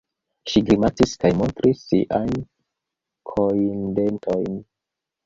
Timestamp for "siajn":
1.89-2.31